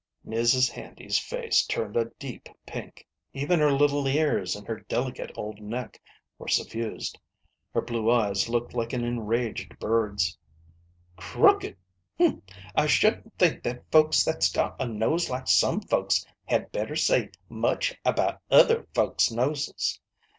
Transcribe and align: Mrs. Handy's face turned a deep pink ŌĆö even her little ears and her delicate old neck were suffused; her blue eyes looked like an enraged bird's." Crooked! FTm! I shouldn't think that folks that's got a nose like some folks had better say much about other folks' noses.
Mrs. 0.25 0.71
Handy's 0.71 1.19
face 1.19 1.63
turned 1.63 1.95
a 1.95 2.05
deep 2.17 2.49
pink 2.65 3.05
ŌĆö 3.35 3.41
even 3.43 3.59
her 3.59 3.71
little 3.71 4.07
ears 4.07 4.55
and 4.55 4.65
her 4.67 4.79
delicate 4.89 5.31
old 5.35 5.61
neck 5.61 6.01
were 6.39 6.47
suffused; 6.47 7.19
her 7.71 7.81
blue 7.83 8.09
eyes 8.09 8.49
looked 8.49 8.73
like 8.73 8.93
an 8.93 9.03
enraged 9.05 9.77
bird's." 9.77 10.35
Crooked! 11.17 11.77
FTm! 12.19 12.41
I 12.73 12.87
shouldn't 12.87 13.37
think 13.37 13.61
that 13.61 13.91
folks 13.91 14.23
that's 14.25 14.51
got 14.51 14.75
a 14.79 14.87
nose 14.87 15.29
like 15.29 15.47
some 15.47 15.81
folks 15.81 16.25
had 16.45 16.71
better 16.71 16.95
say 16.95 17.29
much 17.47 17.95
about 18.03 18.41
other 18.49 18.87
folks' 18.95 19.29
noses. 19.29 19.99